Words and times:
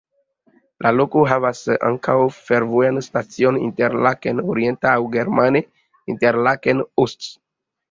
La 0.85 0.91
loko 0.99 1.25
havas 1.31 1.61
ankaŭ 1.89 2.15
fervojan 2.37 2.97
stacion 3.09 3.61
Interlaken 3.67 4.43
orienta 4.55 4.97
aŭ 4.97 5.05
germane 5.19 5.65
"Interlaken 6.17 6.85
Ost. 7.09 7.33